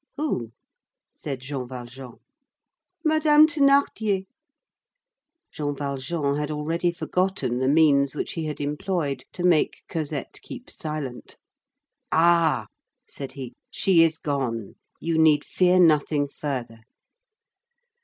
"Who?" 0.17 0.51
said 1.11 1.41
Jean 1.41 1.67
Valjean. 1.67 2.13
"Madame 3.05 3.45
Thénardier." 3.45 4.25
Jean 5.51 5.75
Valjean 5.75 6.37
had 6.37 6.49
already 6.49 6.91
forgotten 6.91 7.59
the 7.59 7.67
means 7.67 8.15
which 8.15 8.31
he 8.31 8.45
had 8.45 8.59
employed 8.59 9.25
to 9.33 9.43
make 9.43 9.83
Cosette 9.87 10.39
keep 10.41 10.71
silent. 10.71 11.37
"Ah!" 12.11 12.65
said 13.07 13.33
he, 13.33 13.53
"she 13.69 14.01
is 14.01 14.17
gone. 14.17 14.73
You 14.99 15.19
need 15.19 15.45
fear 15.45 15.79
nothing 15.79 16.27
further." 16.27 16.79